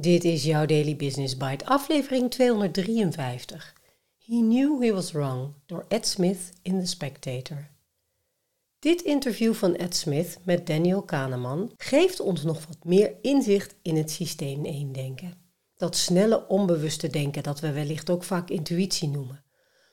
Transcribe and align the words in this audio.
Dit 0.00 0.24
is 0.24 0.44
jouw 0.44 0.66
Daily 0.66 0.96
Business 0.96 1.36
Bite, 1.36 1.64
aflevering 1.64 2.30
253. 2.30 3.74
He 4.18 4.40
Knew 4.40 4.82
He 4.82 4.92
Was 4.92 5.12
Wrong 5.12 5.54
door 5.66 5.84
Ed 5.88 6.06
Smith 6.06 6.52
in 6.62 6.80
The 6.80 6.86
Spectator. 6.86 7.70
Dit 8.78 9.02
interview 9.02 9.54
van 9.54 9.76
Ed 9.76 9.96
Smith 9.96 10.38
met 10.44 10.66
Daniel 10.66 11.02
Kahneman 11.02 11.72
geeft 11.76 12.20
ons 12.20 12.42
nog 12.42 12.66
wat 12.66 12.84
meer 12.84 13.12
inzicht 13.22 13.74
in 13.82 13.96
het 13.96 14.10
systeem 14.10 14.64
1 14.64 14.92
denken. 14.92 15.34
Dat 15.76 15.96
snelle 15.96 16.48
onbewuste 16.48 17.08
denken 17.08 17.42
dat 17.42 17.60
we 17.60 17.72
wellicht 17.72 18.10
ook 18.10 18.24
vaak 18.24 18.50
intuïtie 18.50 19.08
noemen. 19.08 19.44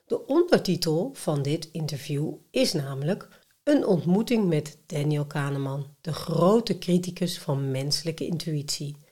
De 0.05 0.25
ondertitel 0.25 1.09
van 1.13 1.41
dit 1.41 1.69
interview 1.71 2.33
is 2.51 2.73
namelijk 2.73 3.27
een 3.63 3.85
ontmoeting 3.85 4.47
met 4.47 4.77
Daniel 4.85 5.25
Kahneman, 5.25 5.95
de 6.01 6.13
grote 6.13 6.77
criticus 6.77 7.39
van 7.39 7.71
menselijke 7.71 8.25
intuïtie. 8.25 9.05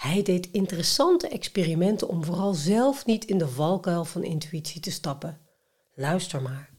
Hij 0.00 0.22
deed 0.22 0.48
interessante 0.52 1.28
experimenten 1.28 2.08
om 2.08 2.24
vooral 2.24 2.54
zelf 2.54 3.06
niet 3.06 3.24
in 3.24 3.38
de 3.38 3.48
valkuil 3.48 4.04
van 4.04 4.24
intuïtie 4.24 4.80
te 4.80 4.90
stappen. 4.90 5.38
Luister 5.94 6.42
maar. 6.42 6.70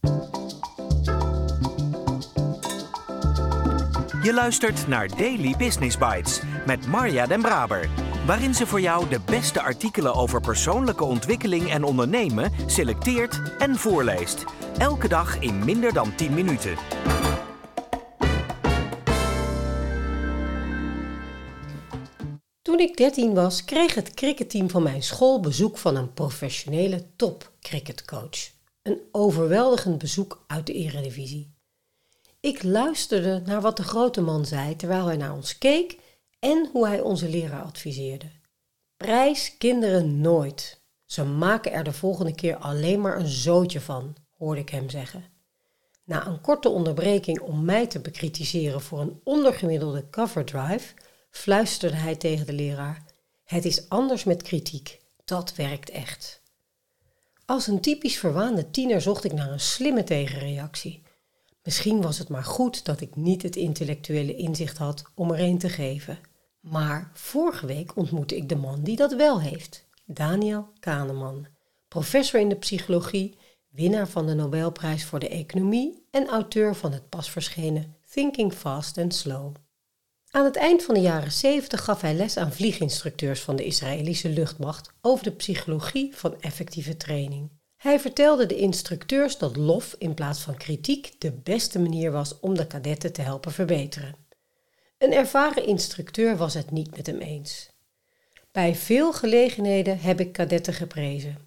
Je 4.24 4.32
luistert 4.34 4.88
naar 4.88 5.08
Daily 5.08 5.56
Business 5.58 5.98
Bites 5.98 6.42
met 6.66 6.88
Marja 6.88 7.26
Den 7.26 7.42
Braber, 7.42 7.90
waarin 8.26 8.56
ze 8.56 8.68
voor 8.68 8.82
jou 8.82 9.10
de 9.10 9.20
beste 9.26 9.62
artikelen 9.62 10.14
over 10.14 10.42
persoonlijke 10.42 11.04
ontwikkeling 11.04 11.70
en 11.70 11.84
ondernemen 11.84 12.52
selecteert 12.66 13.42
en 13.58 13.76
voorleest. 13.76 14.44
Elke 14.78 15.08
dag 15.08 15.40
in 15.40 15.66
minder 15.66 15.94
dan 15.94 16.16
10 16.16 16.34
minuten. 16.34 16.76
Toen 22.72 22.80
ik 22.80 22.98
13 22.98 23.34
was, 23.34 23.64
kreeg 23.66 23.96
het 23.96 24.14
cricketteam 24.14 24.70
van 24.70 24.84
mijn 24.84 25.04
school 25.04 25.40
bezoek 25.40 25.78
van 25.78 25.96
een 25.96 26.14
professionele 26.14 27.06
top 27.16 27.52
cricketcoach. 27.62 28.52
Een 28.82 29.02
overweldigend 29.12 29.98
bezoek 29.98 30.44
uit 30.48 30.66
de 30.66 30.74
eredivisie. 30.74 31.54
Ik 32.40 32.64
luisterde 32.64 33.42
naar 33.46 33.62
wat 33.62 33.78
de 33.78 33.84
grote 33.84 34.22
man 34.22 34.46
zei 34.46 34.76
terwijl 34.76 35.06
hij 35.06 35.18
naar 35.18 35.34
ons 35.34 35.58
keek 35.58 35.98
en 36.40 36.70
hoe 36.72 36.88
hij 36.88 37.02
onze 37.02 37.30
leraar 37.30 37.64
adviseerde. 37.64 38.32
Prijs 38.98 39.58
kinderen 39.58 40.22
nooit. 40.22 40.82
Ze 41.06 41.24
maken 41.24 41.72
er 41.72 41.84
de 41.84 41.94
volgende 41.94 42.36
keer 42.36 42.56
alleen 42.56 43.02
maar 43.02 43.20
een 43.20 43.28
zootje 43.28 43.82
van, 43.82 44.16
hoorde 44.38 44.62
ik 44.62 44.70
hem 44.70 44.90
zeggen. 44.90 45.24
Na 46.04 46.28
een 46.28 46.42
korte 46.42 46.70
onderbreking 46.70 47.40
om 47.40 47.66
mij 47.66 47.88
te 47.88 48.00
bekritiseren 48.00 48.82
voor 48.82 49.00
een 49.00 49.20
ondergemiddelde 49.24 50.10
cover 50.10 50.46
drive, 50.46 50.94
fluisterde 51.32 51.96
hij 51.96 52.16
tegen 52.16 52.46
de 52.46 52.54
leraar: 52.54 53.06
Het 53.44 53.66
is 53.66 53.90
anders 53.90 54.24
met 54.24 54.42
kritiek. 54.42 55.00
Dat 55.26 55.56
werkt 55.56 55.90
echt. 55.90 56.42
Als 57.46 57.68
een 57.68 57.82
typisch 57.82 58.18
verwaande 58.18 58.72
tiener 58.72 59.02
zocht 59.02 59.24
ik 59.24 59.34
naar 59.34 59.52
een 59.52 59.60
slimme 59.60 60.04
tegenreactie. 60.04 61.04
Misschien 61.64 62.02
was 62.02 62.18
het 62.18 62.30
maar 62.30 62.44
goed 62.44 62.86
dat 62.86 63.02
ik 63.02 63.16
niet 63.16 63.42
het 63.42 63.56
intellectuele 63.56 64.36
inzicht 64.36 64.78
had 64.78 65.04
om 65.16 65.32
er 65.32 65.40
een 65.40 65.58
te 65.58 65.70
geven. 65.70 66.20
Maar 66.60 67.12
vorige 67.14 67.66
week 67.66 67.96
ontmoette 67.96 68.36
ik 68.36 68.50
de 68.50 68.56
man 68.56 68.84
die 68.84 68.96
dat 68.96 69.14
wel 69.14 69.42
heeft. 69.42 69.88
Daniel 70.06 70.70
Kahneman, 70.80 71.48
professor 71.88 72.40
in 72.40 72.50
de 72.50 72.56
psychologie, 72.56 73.38
winnaar 73.70 74.08
van 74.08 74.26
de 74.26 74.34
Nobelprijs 74.34 75.06
voor 75.06 75.20
de 75.20 75.30
economie 75.30 76.08
en 76.12 76.28
auteur 76.28 76.76
van 76.76 76.92
het 76.92 77.10
pas 77.10 77.32
verschenen 77.32 77.96
Thinking 78.10 78.54
Fast 78.54 78.98
and 78.98 79.16
Slow. 79.16 79.54
Aan 80.32 80.46
het 80.46 80.56
eind 80.56 80.84
van 80.84 80.94
de 80.94 81.02
jaren 81.02 81.32
70 81.32 81.84
gaf 81.84 82.02
hij 82.02 82.14
les 82.14 82.38
aan 82.38 82.54
vlieginstructeurs 82.54 83.42
van 83.42 83.56
de 83.56 83.66
Israëlische 83.66 84.30
luchtmacht 84.30 84.92
over 85.02 85.24
de 85.24 85.32
psychologie 85.32 86.16
van 86.16 86.42
effectieve 86.42 86.98
training. 86.98 87.50
Hij 87.78 88.00
vertelde 88.00 88.46
de 88.46 88.56
instructeurs 88.56 89.38
dat 89.38 89.56
lof 89.56 89.96
in 89.98 90.14
plaats 90.14 90.42
van 90.42 90.58
kritiek 90.58 91.14
de 91.18 91.32
beste 91.32 91.80
manier 91.80 92.12
was 92.12 92.40
om 92.40 92.56
de 92.56 92.68
kadetten 92.68 93.14
te 93.14 93.22
helpen 93.22 93.52
verbeteren. 93.52 94.16
Een 94.98 95.14
ervaren 95.14 95.66
instructeur 95.66 96.38
was 96.38 96.54
het 96.54 96.72
niet 96.72 96.96
met 96.96 97.08
hem 97.08 97.20
eens. 97.20 97.70
Bij 98.52 98.76
veel 98.76 99.14
gelegenheden 99.14 100.00
heb 100.00 100.20
ik 100.20 100.32
kadetten 100.32 100.74
geprezen. 100.74 101.38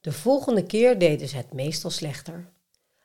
De 0.00 0.12
volgende 0.12 0.66
keer 0.66 0.98
deden 0.98 1.28
ze 1.28 1.36
het 1.36 1.52
meestal 1.52 1.90
slechter. 1.90 2.52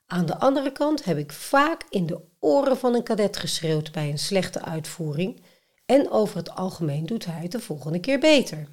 Aan 0.05 0.25
de 0.25 0.39
andere 0.39 0.71
kant 0.71 1.03
heb 1.03 1.17
ik 1.17 1.31
vaak 1.31 1.83
in 1.89 2.05
de 2.05 2.21
oren 2.39 2.77
van 2.77 2.95
een 2.95 3.03
kadet 3.03 3.37
geschreeuwd 3.37 3.91
bij 3.91 4.09
een 4.09 4.19
slechte 4.19 4.61
uitvoering 4.61 5.41
en 5.85 6.11
over 6.11 6.37
het 6.37 6.55
algemeen 6.55 7.05
doet 7.05 7.25
hij 7.25 7.41
het 7.41 7.51
de 7.51 7.59
volgende 7.59 7.99
keer 7.99 8.19
beter. 8.19 8.67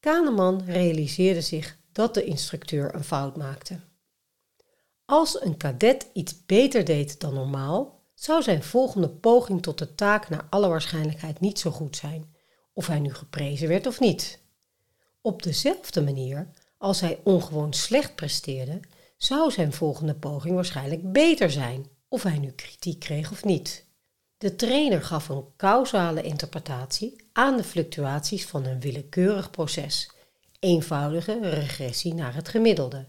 Kahneman 0.00 0.62
realiseerde 0.64 1.40
zich 1.40 1.78
dat 1.92 2.14
de 2.14 2.24
instructeur 2.24 2.94
een 2.94 3.04
fout 3.04 3.36
maakte. 3.36 3.80
Als 5.04 5.42
een 5.42 5.56
kadet 5.56 6.06
iets 6.12 6.46
beter 6.46 6.84
deed 6.84 7.20
dan 7.20 7.34
normaal, 7.34 8.02
zou 8.14 8.42
zijn 8.42 8.62
volgende 8.62 9.08
poging 9.08 9.62
tot 9.62 9.78
de 9.78 9.94
taak 9.94 10.28
naar 10.28 10.46
alle 10.50 10.68
waarschijnlijkheid 10.68 11.40
niet 11.40 11.58
zo 11.58 11.70
goed 11.70 11.96
zijn, 11.96 12.34
of 12.72 12.86
hij 12.86 12.98
nu 12.98 13.14
geprezen 13.14 13.68
werd 13.68 13.86
of 13.86 14.00
niet. 14.00 14.40
Op 15.20 15.42
dezelfde 15.42 16.02
manier, 16.02 16.50
als 16.78 17.00
hij 17.00 17.20
ongewoon 17.24 17.72
slecht 17.72 18.14
presteerde, 18.14 18.80
zou 19.24 19.50
zijn 19.50 19.72
volgende 19.72 20.14
poging 20.14 20.54
waarschijnlijk 20.54 21.12
beter 21.12 21.50
zijn, 21.50 21.86
of 22.08 22.22
hij 22.22 22.38
nu 22.38 22.50
kritiek 22.50 23.00
kreeg 23.00 23.30
of 23.30 23.44
niet. 23.44 23.86
De 24.38 24.56
trainer 24.56 25.02
gaf 25.02 25.28
een 25.28 25.44
causale 25.56 26.22
interpretatie 26.22 27.28
aan 27.32 27.56
de 27.56 27.64
fluctuaties 27.64 28.46
van 28.46 28.64
een 28.64 28.80
willekeurig 28.80 29.50
proces, 29.50 30.10
eenvoudige 30.58 31.38
regressie 31.42 32.14
naar 32.14 32.34
het 32.34 32.48
gemiddelde. 32.48 33.06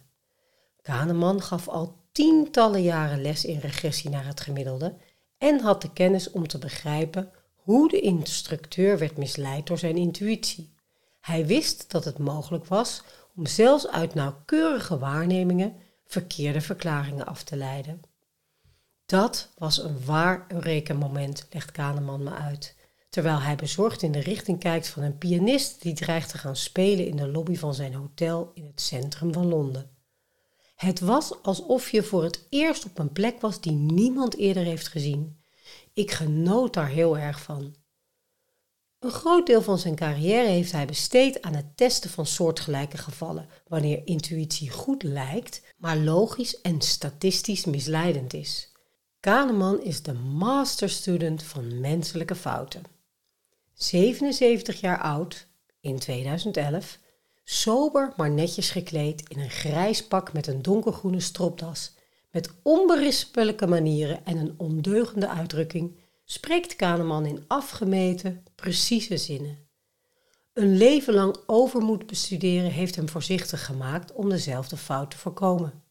Kahneman 0.82 1.42
gaf 1.42 1.68
al 1.68 1.96
tientallen 2.12 2.82
jaren 2.82 3.22
les 3.22 3.46
in 3.46 3.60
regressie 3.60 4.10
naar 4.10 4.26
het 4.26 4.40
gemiddelde 4.40 4.96
en 5.38 5.60
had 5.60 5.82
de 5.82 5.94
kennis 5.94 6.32
om 6.32 6.48
te 6.48 6.58
begrijpen 6.58 7.32
hoe 7.56 7.90
de 7.90 8.00
instructeur 8.00 8.98
werd 8.98 9.18
misleid 9.18 9.68
door 9.68 9.78
zijn 9.78 9.96
intuïtie. 9.96 10.74
Hij 11.22 11.46
wist 11.46 11.92
dat 11.92 12.06
het 12.06 12.18
mogelijk 12.18 12.66
was 12.66 13.04
om 13.36 13.46
zelfs 13.46 13.88
uit 13.88 14.14
nauwkeurige 14.14 14.98
waarnemingen 14.98 15.76
verkeerde 16.06 16.62
verklaringen 16.62 17.26
af 17.26 17.44
te 17.44 17.56
leiden. 17.56 18.02
Dat 19.06 19.52
was 19.58 19.84
een 19.84 20.06
waar 20.06 20.46
Eureka-moment, 20.48 21.48
legt 21.50 21.72
Kahneman 21.72 22.24
me 22.24 22.32
uit, 22.32 22.76
terwijl 23.10 23.40
hij 23.40 23.56
bezorgd 23.56 24.02
in 24.02 24.12
de 24.12 24.20
richting 24.20 24.60
kijkt 24.60 24.88
van 24.88 25.04
een 25.04 25.18
pianist 25.18 25.82
die 25.82 25.94
dreigt 25.94 26.30
te 26.30 26.38
gaan 26.38 26.56
spelen 26.56 27.08
in 27.08 27.16
de 27.16 27.28
lobby 27.28 27.56
van 27.56 27.74
zijn 27.74 27.94
hotel 27.94 28.52
in 28.54 28.66
het 28.66 28.82
centrum 28.82 29.34
van 29.34 29.48
Londen. 29.48 29.90
Het 30.76 31.00
was 31.00 31.44
alsof 31.44 31.92
je 31.92 32.04
voor 32.04 32.24
het 32.24 32.46
eerst 32.50 32.86
op 32.86 33.00
een 33.00 33.12
plek 33.12 33.42
was 33.42 33.62
die 33.62 33.72
niemand 33.72 34.38
eerder 34.38 34.64
heeft 34.64 34.88
gezien. 34.88 35.40
Ik 35.94 36.12
genoot 36.12 36.74
daar 36.74 36.90
heel 36.90 37.18
erg 37.18 37.42
van. 37.42 37.76
Een 39.00 39.12
groot 39.12 39.46
deel 39.46 39.62
van 39.62 39.78
zijn 39.78 39.96
carrière 39.96 40.48
heeft 40.48 40.72
hij 40.72 40.86
besteed 40.86 41.42
aan 41.42 41.54
het 41.54 41.78
testen 41.78 42.10
van 42.10 42.26
soortgelijke 42.26 42.98
gevallen, 42.98 43.48
wanneer 43.68 44.02
intuïtie 44.06 44.70
goed 44.70 45.04
lijkt, 45.04 45.62
maar 45.78 45.98
logisch 45.98 46.62
en 46.62 46.82
statistisch 46.82 47.66
misleidend 47.66 48.34
is. 48.34 48.72
Kahneman 49.20 49.82
is 49.82 50.02
de 50.02 50.14
masterstudent 50.14 51.44
van 51.44 51.80
menselijke 51.80 52.36
fouten. 52.36 52.84
77 53.74 54.80
jaar 54.80 55.02
oud, 55.02 55.48
in 55.80 56.00
2011, 56.00 57.00
sober 57.44 58.14
maar 58.18 58.32
netjes 58.32 58.70
gekleed 58.70 59.30
in 59.30 59.40
een 59.40 59.50
grijs 59.50 60.08
pak 60.08 60.34
met 60.34 60.48
een 60.48 60.62
donkergroene 60.62 61.20
stropdas, 61.20 61.94
met 62.32 62.50
onberispelijke 62.62 63.68
manieren 63.68 64.26
en 64.26 64.38
een 64.38 64.54
ondeugende 64.58 65.30
uitdrukking, 65.30 66.00
spreekt 66.26 66.76
Kahneman 66.76 67.26
in 67.26 67.44
afgemeten, 67.48 68.45
precieze 68.66 69.18
zinnen. 69.18 69.58
Een 70.54 70.78
leven 70.78 71.14
lang 71.14 71.38
overmoed 71.46 72.08
bestuderen 72.08 72.72
heeft 72.72 72.96
hem 72.96 73.10
voorzichtig 73.10 73.66
gemaakt 73.66 74.14
om 74.14 74.30
dezelfde 74.30 74.78
fout 74.78 75.12
te 75.12 75.18
voorkomen. 75.18 75.84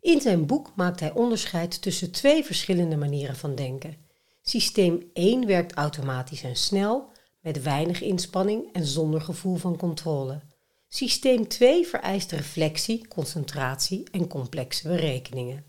In 0.00 0.20
zijn 0.20 0.46
boek 0.46 0.72
maakt 0.76 1.00
hij 1.00 1.12
onderscheid 1.12 1.82
tussen 1.82 2.10
twee 2.10 2.44
verschillende 2.44 2.96
manieren 2.96 3.36
van 3.36 3.54
denken. 3.54 3.96
Systeem 4.42 5.10
1 5.12 5.46
werkt 5.46 5.74
automatisch 5.74 6.42
en 6.42 6.56
snel, 6.56 7.10
met 7.40 7.62
weinig 7.62 8.02
inspanning 8.02 8.72
en 8.72 8.86
zonder 8.86 9.20
gevoel 9.20 9.56
van 9.56 9.76
controle. 9.76 10.40
Systeem 10.88 11.48
2 11.48 11.86
vereist 11.86 12.32
reflectie, 12.32 13.08
concentratie 13.08 14.02
en 14.10 14.28
complexe 14.28 14.88
berekeningen. 14.88 15.64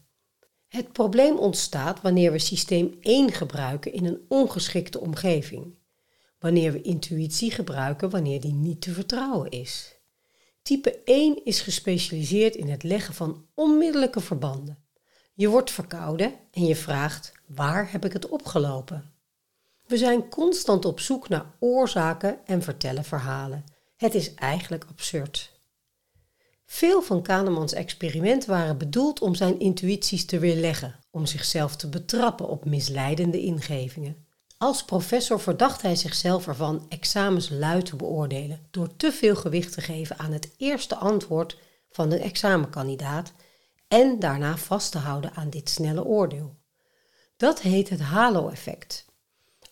Het 0.67 0.91
probleem 0.91 1.37
ontstaat 1.37 2.01
wanneer 2.01 2.31
we 2.31 2.39
systeem 2.39 2.97
1 3.01 3.31
gebruiken 3.31 3.93
in 3.93 4.05
een 4.05 4.21
ongeschikte 4.27 4.99
omgeving. 4.99 5.81
Wanneer 6.43 6.71
we 6.71 6.81
intuïtie 6.81 7.51
gebruiken 7.51 8.09
wanneer 8.09 8.41
die 8.41 8.53
niet 8.53 8.81
te 8.81 8.91
vertrouwen 8.91 9.49
is. 9.49 9.95
Type 10.61 11.01
1 11.03 11.45
is 11.45 11.61
gespecialiseerd 11.61 12.55
in 12.55 12.69
het 12.69 12.83
leggen 12.83 13.13
van 13.13 13.45
onmiddellijke 13.53 14.19
verbanden. 14.19 14.83
Je 15.33 15.49
wordt 15.49 15.71
verkouden 15.71 16.33
en 16.51 16.65
je 16.65 16.75
vraagt: 16.75 17.31
waar 17.47 17.91
heb 17.91 18.05
ik 18.05 18.13
het 18.13 18.29
opgelopen? 18.29 19.11
We 19.87 19.97
zijn 19.97 20.29
constant 20.29 20.85
op 20.85 20.99
zoek 20.99 21.29
naar 21.29 21.55
oorzaken 21.59 22.45
en 22.45 22.61
vertellen 22.61 23.03
verhalen. 23.03 23.63
Het 23.95 24.15
is 24.15 24.33
eigenlijk 24.33 24.85
absurd. 24.89 25.51
Veel 26.65 27.01
van 27.01 27.21
Kahnemans 27.21 27.73
experimenten 27.73 28.49
waren 28.49 28.77
bedoeld 28.77 29.21
om 29.21 29.35
zijn 29.35 29.59
intuïties 29.59 30.25
te 30.25 30.39
weerleggen, 30.39 30.99
om 31.11 31.25
zichzelf 31.25 31.75
te 31.75 31.89
betrappen 31.89 32.47
op 32.47 32.65
misleidende 32.65 33.41
ingevingen. 33.41 34.22
Als 34.63 34.83
professor 34.83 35.39
verdacht 35.39 35.81
hij 35.81 35.95
zichzelf 35.95 36.47
ervan 36.47 36.85
examens 36.89 37.49
luid 37.49 37.85
te 37.85 37.95
beoordelen 37.95 38.67
door 38.71 38.95
te 38.95 39.11
veel 39.11 39.35
gewicht 39.35 39.73
te 39.73 39.81
geven 39.81 40.19
aan 40.19 40.31
het 40.31 40.49
eerste 40.57 40.95
antwoord 40.95 41.57
van 41.89 42.09
de 42.09 42.19
examenkandidaat 42.19 43.33
en 43.87 44.19
daarna 44.19 44.57
vast 44.57 44.91
te 44.91 44.97
houden 44.97 45.33
aan 45.33 45.49
dit 45.49 45.69
snelle 45.69 46.03
oordeel. 46.03 46.55
Dat 47.37 47.61
heet 47.61 47.89
het 47.89 47.99
halo-effect. 47.99 49.05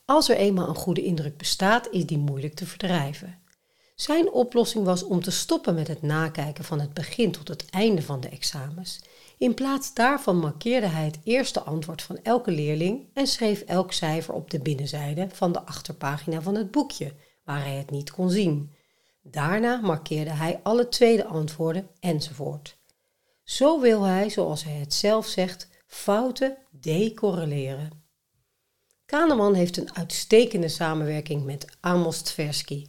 Als 0.06 0.30
er 0.30 0.36
eenmaal 0.36 0.68
een 0.68 0.76
goede 0.76 1.04
indruk 1.04 1.38
bestaat, 1.38 1.88
is 1.92 2.06
die 2.06 2.18
moeilijk 2.18 2.54
te 2.54 2.66
verdrijven. 2.66 3.40
Zijn 3.96 4.32
oplossing 4.32 4.86
was 4.86 5.04
om 5.04 5.22
te 5.22 5.32
stoppen 5.32 5.76
met 5.76 5.88
het 5.88 6.02
nakijken 6.02 6.64
van 6.64 6.80
het 6.80 6.94
begin 6.94 7.32
tot 7.32 7.48
het 7.48 7.66
einde 7.70 8.02
van 8.02 8.22
de 8.22 8.30
examens. 8.30 9.02
In 9.42 9.54
plaats 9.54 9.94
daarvan 9.94 10.38
markeerde 10.38 10.88
hij 10.88 11.06
het 11.06 11.20
eerste 11.24 11.62
antwoord 11.62 12.02
van 12.02 12.20
elke 12.24 12.52
leerling 12.52 13.10
en 13.14 13.28
schreef 13.28 13.62
elk 13.62 13.92
cijfer 13.92 14.34
op 14.34 14.52
de 14.52 14.60
binnenzijde 14.60 15.28
van 15.32 15.52
de 15.52 15.62
achterpagina 15.62 16.42
van 16.42 16.56
het 16.56 16.72
boekje, 16.72 17.14
waar 17.44 17.64
hij 17.64 17.76
het 17.76 17.90
niet 17.90 18.12
kon 18.12 18.30
zien. 18.30 18.72
Daarna 19.22 19.80
markeerde 19.80 20.30
hij 20.30 20.60
alle 20.64 20.90
tweede 20.90 21.26
antwoorden 21.26 21.90
enzovoort. 22.00 22.78
Zo 23.44 23.80
wil 23.80 24.04
hij, 24.04 24.30
zoals 24.30 24.64
hij 24.64 24.74
het 24.74 24.94
zelf 24.94 25.28
zegt, 25.28 25.68
fouten 25.88 26.58
decorreleren. 26.70 28.04
Kahneman 29.06 29.54
heeft 29.54 29.78
een 29.78 29.96
uitstekende 29.96 30.70
samenwerking 30.70 31.46
met 31.46 31.78
Amos 31.80 32.22
Tversky. 32.22 32.88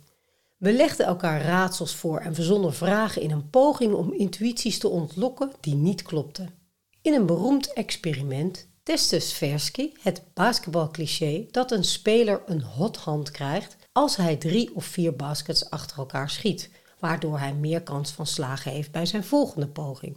We 0.63 0.73
legden 0.73 1.07
elkaar 1.07 1.43
raadsels 1.43 1.95
voor 1.95 2.19
en 2.19 2.35
verzonnen 2.35 2.75
vragen 2.75 3.23
in 3.23 3.31
een 3.31 3.51
poging 3.51 3.95
om 3.95 4.13
intuïties 4.13 4.79
te 4.79 4.89
ontlokken 4.89 5.53
die 5.61 5.75
niet 5.75 6.03
klopten. 6.03 6.55
In 7.01 7.15
een 7.15 7.27
beroemd 7.27 7.73
experiment 7.73 8.69
testte 8.83 9.19
Tversky 9.19 9.93
het 10.01 10.23
basketbalcliché 10.35 11.47
dat 11.51 11.71
een 11.71 11.85
speler 11.85 12.43
een 12.47 12.63
hot 12.63 12.97
hand 12.97 13.31
krijgt 13.31 13.77
als 13.93 14.17
hij 14.17 14.37
drie 14.37 14.75
of 14.75 14.85
vier 14.85 15.17
baskets 15.17 15.71
achter 15.71 15.99
elkaar 15.99 16.31
schiet, 16.31 16.71
waardoor 16.99 17.39
hij 17.39 17.55
meer 17.55 17.83
kans 17.83 18.11
van 18.11 18.27
slagen 18.27 18.73
heeft 18.73 18.93
bij 18.93 19.07
zijn 19.07 19.25
volgende 19.25 19.69
poging. 19.69 20.17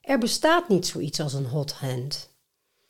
Er 0.00 0.18
bestaat 0.18 0.68
niet 0.68 0.86
zoiets 0.86 1.20
als 1.20 1.32
een 1.32 1.46
hot 1.46 1.72
hand. 1.72 2.28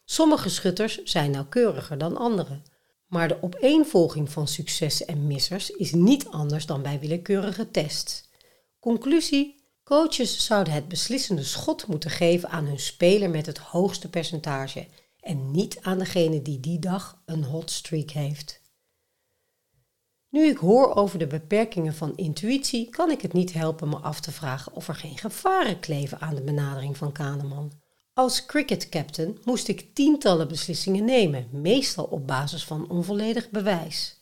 Sommige 0.04 0.48
schutters 0.48 1.02
zijn 1.02 1.31
nauwkeuriger 1.31 1.98
dan 1.98 2.16
anderen, 2.16 2.62
maar 3.10 3.28
de 3.28 3.42
opeenvolging 3.42 4.30
van 4.30 4.48
successen 4.48 5.06
en 5.06 5.26
missers 5.26 5.70
is 5.70 5.92
niet 5.92 6.28
anders 6.28 6.66
dan 6.66 6.82
bij 6.82 7.00
willekeurige 7.00 7.70
tests. 7.70 8.28
Conclusie: 8.78 9.64
coaches 9.84 10.44
zouden 10.44 10.72
het 10.72 10.88
beslissende 10.88 11.44
schot 11.44 11.86
moeten 11.86 12.10
geven 12.10 12.48
aan 12.48 12.64
hun 12.64 12.78
speler 12.78 13.30
met 13.30 13.46
het 13.46 13.58
hoogste 13.58 14.10
percentage 14.10 14.86
en 15.20 15.50
niet 15.50 15.80
aan 15.80 15.98
degene 15.98 16.42
die 16.42 16.60
die 16.60 16.78
dag 16.78 17.22
een 17.24 17.44
hot 17.44 17.70
streak 17.70 18.10
heeft. 18.10 18.60
Nu 20.28 20.48
ik 20.48 20.56
hoor 20.56 20.94
over 20.94 21.18
de 21.18 21.26
beperkingen 21.26 21.94
van 21.94 22.16
intuïtie, 22.16 22.88
kan 22.88 23.10
ik 23.10 23.20
het 23.20 23.32
niet 23.32 23.52
helpen 23.52 23.88
me 23.88 23.96
af 23.96 24.20
te 24.20 24.32
vragen 24.32 24.74
of 24.74 24.88
er 24.88 24.94
geen 24.94 25.18
gevaren 25.18 25.80
kleven 25.80 26.20
aan 26.20 26.34
de 26.34 26.42
benadering 26.42 26.96
van 26.96 27.12
Kahneman. 27.12 27.80
Als 28.14 28.46
cricketcaptain 28.46 29.38
moest 29.44 29.68
ik 29.68 29.94
tientallen 29.94 30.48
beslissingen 30.48 31.04
nemen, 31.04 31.48
meestal 31.52 32.04
op 32.04 32.26
basis 32.26 32.64
van 32.64 32.88
onvolledig 32.88 33.50
bewijs. 33.50 34.20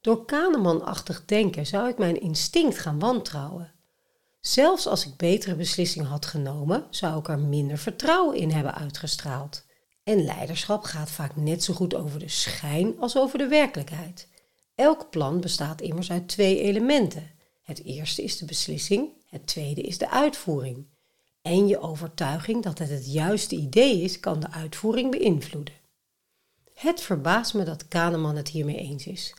Door 0.00 0.24
Kahneman-achtig 0.24 1.24
denken 1.24 1.66
zou 1.66 1.88
ik 1.88 1.98
mijn 1.98 2.20
instinct 2.20 2.78
gaan 2.78 2.98
wantrouwen. 2.98 3.72
Zelfs 4.40 4.86
als 4.86 5.06
ik 5.06 5.16
betere 5.16 5.54
beslissingen 5.54 6.08
had 6.08 6.26
genomen, 6.26 6.86
zou 6.90 7.18
ik 7.18 7.28
er 7.28 7.38
minder 7.38 7.78
vertrouwen 7.78 8.36
in 8.36 8.50
hebben 8.50 8.74
uitgestraald. 8.74 9.64
En 10.04 10.24
leiderschap 10.24 10.82
gaat 10.84 11.10
vaak 11.10 11.36
net 11.36 11.64
zo 11.64 11.74
goed 11.74 11.94
over 11.94 12.18
de 12.18 12.28
schijn 12.28 13.00
als 13.00 13.16
over 13.16 13.38
de 13.38 13.48
werkelijkheid. 13.48 14.28
Elk 14.74 15.10
plan 15.10 15.40
bestaat 15.40 15.80
immers 15.80 16.10
uit 16.10 16.28
twee 16.28 16.60
elementen. 16.60 17.30
Het 17.62 17.84
eerste 17.84 18.22
is 18.22 18.38
de 18.38 18.44
beslissing, 18.44 19.08
het 19.26 19.46
tweede 19.46 19.80
is 19.80 19.98
de 19.98 20.10
uitvoering. 20.10 20.86
En 21.42 21.66
je 21.66 21.80
overtuiging 21.80 22.62
dat 22.62 22.78
het 22.78 22.90
het 22.90 23.12
juiste 23.12 23.56
idee 23.56 24.00
is, 24.00 24.20
kan 24.20 24.40
de 24.40 24.50
uitvoering 24.50 25.10
beïnvloeden. 25.10 25.74
Het 26.74 27.00
verbaast 27.00 27.54
me 27.54 27.62
dat 27.62 27.88
Kahneman 27.88 28.36
het 28.36 28.48
hiermee 28.48 28.76
eens 28.76 29.06
is. 29.06 29.34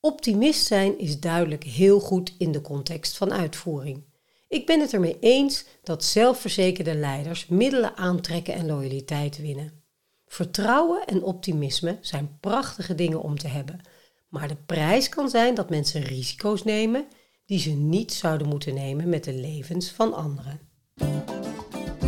Optimist 0.00 0.66
zijn 0.66 0.98
is 0.98 1.20
duidelijk 1.20 1.64
heel 1.64 2.00
goed 2.00 2.34
in 2.38 2.52
de 2.52 2.60
context 2.60 3.16
van 3.16 3.32
uitvoering. 3.32 4.04
Ik 4.48 4.66
ben 4.66 4.80
het 4.80 4.92
ermee 4.92 5.16
eens 5.20 5.64
dat 5.82 6.04
zelfverzekerde 6.04 6.94
leiders 6.94 7.46
middelen 7.46 7.96
aantrekken 7.96 8.54
en 8.54 8.66
loyaliteit 8.66 9.38
winnen. 9.38 9.82
Vertrouwen 10.26 11.04
en 11.06 11.22
optimisme 11.22 11.98
zijn 12.00 12.38
prachtige 12.40 12.94
dingen 12.94 13.22
om 13.22 13.38
te 13.38 13.48
hebben, 13.48 13.80
maar 14.28 14.48
de 14.48 14.56
prijs 14.66 15.08
kan 15.08 15.28
zijn 15.28 15.54
dat 15.54 15.70
mensen 15.70 16.02
risico's 16.02 16.64
nemen 16.64 17.06
die 17.46 17.58
ze 17.58 17.70
niet 17.70 18.12
zouden 18.12 18.48
moeten 18.48 18.74
nemen 18.74 19.08
met 19.08 19.24
de 19.24 19.34
levens 19.34 19.90
van 19.90 20.14
anderen. 20.14 20.60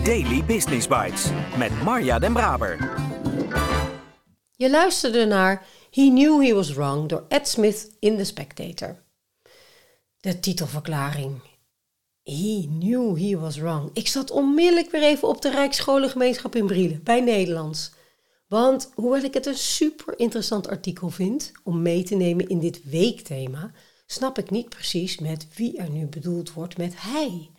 Daily 0.07 0.45
Business 0.45 0.87
Bites 0.87 1.31
met 1.59 1.83
Marja 1.83 2.19
Den 2.19 2.33
Braber. 2.33 2.95
Je 4.57 4.71
luisterde 4.71 5.25
naar 5.25 5.67
He 5.91 6.09
Knew 6.09 6.43
He 6.43 6.55
Was 6.55 6.73
Wrong 6.73 7.09
door 7.09 7.25
Ed 7.29 7.49
Smith 7.49 7.91
in 7.99 8.17
The 8.17 8.25
Spectator. 8.25 9.03
De 10.21 10.41
titelverklaring. 10.41 11.41
He 12.23 12.67
knew 12.79 13.19
he 13.19 13.39
was 13.39 13.59
wrong. 13.59 13.91
Ik 13.93 14.09
zat 14.09 14.31
onmiddellijk 14.31 14.91
weer 14.91 15.03
even 15.03 15.29
op 15.29 15.43
de 15.43 15.51
Rijksscholengemeenschap 15.51 16.55
in 16.55 16.67
Brielen, 16.67 17.01
bij 17.03 17.21
Nederlands. 17.21 17.93
Want 18.49 18.91
hoewel 18.95 19.23
ik 19.23 19.35
het 19.35 19.47
een 19.47 19.59
super 19.59 20.19
interessant 20.19 20.69
artikel 20.69 21.11
vind 21.11 21.53
om 21.65 21.83
mee 21.83 22.03
te 22.03 22.15
nemen 22.15 22.49
in 22.49 22.59
dit 22.59 22.85
weekthema, 22.85 23.73
snap 24.07 24.39
ik 24.39 24.51
niet 24.51 24.69
precies 24.69 25.19
met 25.19 25.47
wie 25.55 25.79
er 25.79 25.91
nu 25.91 26.07
bedoeld 26.07 26.53
wordt 26.53 26.77
met 26.77 26.95
hij. 26.97 27.51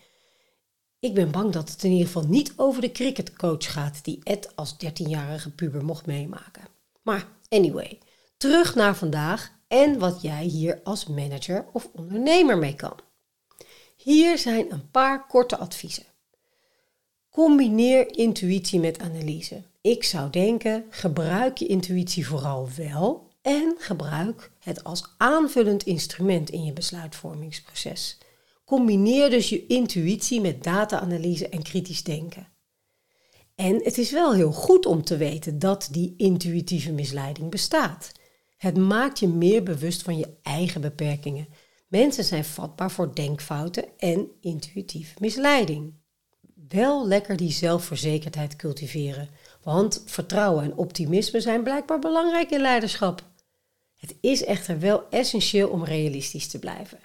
Ik 0.99 1.13
ben 1.13 1.31
bang 1.31 1.51
dat 1.51 1.69
het 1.69 1.83
in 1.83 1.91
ieder 1.91 2.05
geval 2.05 2.27
niet 2.27 2.53
over 2.55 2.81
de 2.81 2.91
cricketcoach 2.91 3.71
gaat 3.71 4.03
die 4.03 4.19
Ed 4.23 4.55
als 4.55 4.75
13-jarige 4.85 5.51
puber 5.51 5.85
mocht 5.85 6.05
meemaken. 6.05 6.63
Maar 7.01 7.27
anyway, 7.49 7.99
terug 8.38 8.75
naar 8.75 8.95
vandaag 8.95 9.51
en 9.67 9.99
wat 9.99 10.21
jij 10.21 10.44
hier 10.44 10.79
als 10.83 11.05
manager 11.05 11.65
of 11.73 11.89
ondernemer 11.94 12.57
mee 12.57 12.75
kan. 12.75 12.95
Hier 13.95 14.38
zijn 14.38 14.72
een 14.72 14.91
paar 14.91 15.27
korte 15.27 15.57
adviezen. 15.57 16.05
Combineer 17.29 18.17
intuïtie 18.17 18.79
met 18.79 19.00
analyse. 19.00 19.62
Ik 19.81 20.03
zou 20.03 20.29
denken, 20.29 20.86
gebruik 20.89 21.57
je 21.57 21.67
intuïtie 21.67 22.27
vooral 22.27 22.69
wel 22.77 23.27
en 23.41 23.75
gebruik 23.77 24.51
het 24.60 24.83
als 24.83 25.13
aanvullend 25.17 25.83
instrument 25.83 26.50
in 26.50 26.63
je 26.63 26.74
besluitvormingsproces. 26.74 28.17
Combineer 28.67 29.29
dus 29.29 29.50
je 29.50 29.65
intuïtie 29.67 30.41
met 30.41 30.63
data-analyse 30.63 31.50
en 31.50 31.63
kritisch 31.63 32.03
denken. 32.03 32.47
En 33.55 33.83
het 33.83 33.97
is 33.97 34.12
wel 34.12 34.33
heel 34.33 34.51
goed 34.51 34.86
om 34.86 35.03
te 35.03 35.17
weten 35.17 35.59
dat 35.59 35.88
die 35.91 36.13
intuïtieve 36.17 36.91
misleiding 36.91 37.51
bestaat. 37.51 38.12
Het 38.57 38.77
maakt 38.77 39.19
je 39.19 39.27
meer 39.27 39.63
bewust 39.63 40.01
van 40.01 40.17
je 40.17 40.38
eigen 40.41 40.81
beperkingen. 40.81 41.47
Mensen 41.88 42.24
zijn 42.24 42.45
vatbaar 42.45 42.91
voor 42.91 43.15
denkfouten 43.15 43.86
en 43.97 44.27
intuïtieve 44.41 45.15
misleiding. 45.19 45.93
Wel 46.67 47.07
lekker 47.07 47.38
die 47.38 47.51
zelfverzekerdheid 47.51 48.55
cultiveren, 48.55 49.29
want 49.63 50.03
vertrouwen 50.05 50.63
en 50.63 50.77
optimisme 50.77 51.41
zijn 51.41 51.63
blijkbaar 51.63 52.00
belangrijk 52.00 52.50
in 52.50 52.62
leiderschap. 52.62 53.24
Het 53.95 54.15
is 54.21 54.43
echter 54.43 54.79
wel 54.79 55.09
essentieel 55.09 55.69
om 55.69 55.83
realistisch 55.83 56.47
te 56.47 56.59
blijven. 56.59 57.00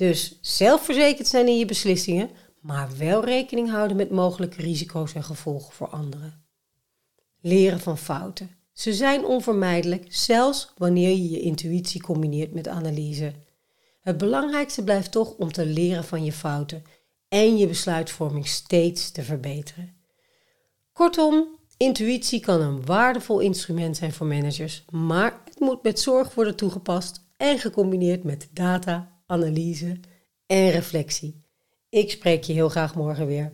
Dus 0.00 0.38
zelfverzekerd 0.40 1.28
zijn 1.28 1.48
in 1.48 1.58
je 1.58 1.64
beslissingen, 1.64 2.30
maar 2.60 2.88
wel 2.98 3.24
rekening 3.24 3.70
houden 3.70 3.96
met 3.96 4.10
mogelijke 4.10 4.62
risico's 4.62 5.14
en 5.14 5.22
gevolgen 5.22 5.72
voor 5.72 5.88
anderen. 5.88 6.44
Leren 7.40 7.80
van 7.80 7.98
fouten. 7.98 8.50
Ze 8.72 8.94
zijn 8.94 9.24
onvermijdelijk, 9.24 10.04
zelfs 10.08 10.72
wanneer 10.76 11.08
je 11.08 11.30
je 11.30 11.40
intuïtie 11.40 12.02
combineert 12.02 12.54
met 12.54 12.68
analyse. 12.68 13.32
Het 14.00 14.18
belangrijkste 14.18 14.84
blijft 14.84 15.12
toch 15.12 15.34
om 15.36 15.52
te 15.52 15.66
leren 15.66 16.04
van 16.04 16.24
je 16.24 16.32
fouten 16.32 16.82
en 17.28 17.56
je 17.56 17.66
besluitvorming 17.66 18.46
steeds 18.46 19.10
te 19.10 19.22
verbeteren. 19.22 19.96
Kortom, 20.92 21.48
intuïtie 21.76 22.40
kan 22.40 22.60
een 22.60 22.84
waardevol 22.84 23.40
instrument 23.40 23.96
zijn 23.96 24.12
voor 24.12 24.26
managers, 24.26 24.84
maar 24.90 25.40
het 25.44 25.60
moet 25.60 25.82
met 25.82 26.00
zorg 26.00 26.34
worden 26.34 26.56
toegepast 26.56 27.24
en 27.36 27.58
gecombineerd 27.58 28.24
met 28.24 28.48
data 28.52 29.18
analyse 29.30 30.00
en 30.46 30.70
reflectie. 30.70 31.44
Ik 31.88 32.10
spreek 32.10 32.44
je 32.44 32.52
heel 32.52 32.68
graag 32.68 32.94
morgen 32.94 33.26
weer. 33.26 33.50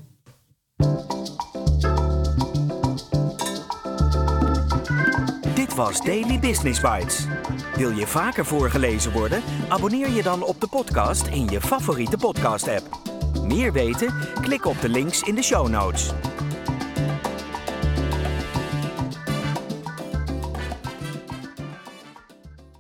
Dit 5.54 5.74
was 5.74 6.00
Daily 6.00 6.38
Business 6.38 6.80
Bites. 6.80 7.26
Wil 7.76 7.90
je 7.90 8.06
vaker 8.06 8.44
voorgelezen 8.44 9.12
worden? 9.12 9.42
Abonneer 9.68 10.10
je 10.10 10.22
dan 10.22 10.44
op 10.44 10.60
de 10.60 10.68
podcast 10.68 11.26
in 11.26 11.46
je 11.48 11.60
favoriete 11.60 12.16
podcast-app. 12.16 13.14
Meer 13.42 13.72
weten? 13.72 14.14
Klik 14.40 14.64
op 14.66 14.80
de 14.80 14.88
links 14.88 15.22
in 15.22 15.34
de 15.34 15.42
show 15.42 15.68
notes. 15.68 16.12